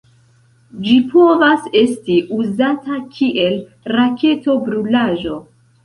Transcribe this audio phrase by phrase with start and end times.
[0.85, 3.63] Ĝi povas esti uzata kiel
[3.97, 5.43] raketo-brulaĵo.